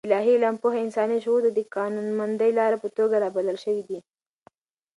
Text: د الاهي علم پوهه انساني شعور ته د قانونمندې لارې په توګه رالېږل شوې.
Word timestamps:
د 0.01 0.03
الاهي 0.07 0.33
علم 0.37 0.55
پوهه 0.61 0.79
انساني 0.85 1.17
شعور 1.23 1.41
ته 1.45 1.51
د 1.53 1.59
قانونمندې 1.75 2.49
لارې 2.59 2.77
په 2.83 2.89
توګه 2.97 3.15
رالېږل 3.23 3.57
شوې. 3.63 3.99